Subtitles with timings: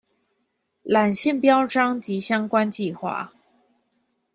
[0.83, 3.29] 纜線標章及相關計畫